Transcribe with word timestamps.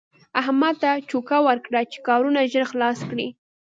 احمد 0.41 0.75
ته 0.83 0.91
چوکه 1.09 1.37
ورکړه 1.47 1.81
چې 1.91 1.97
کارونه 2.07 2.39
ژر 2.51 2.63
خلاص 2.71 2.99
کړي. 3.09 3.27